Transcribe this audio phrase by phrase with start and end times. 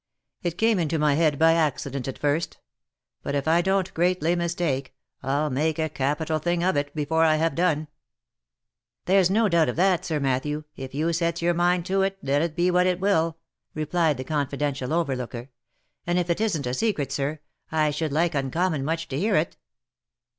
[0.41, 2.57] It came into my head by accident at first;
[3.21, 7.35] but if I don't greatly mistake, I'll make a capital thing of it before I
[7.35, 7.87] have done.""
[9.05, 12.41] There's no doubt of that, Sir Matthew, if you sets your mind to it, let
[12.41, 13.37] it be what it will,"
[13.75, 15.51] replied the confidential overlooker;"
[16.07, 17.39] and if it isn't a secret, sir,
[17.71, 19.55] I should like uncommon much to hear it."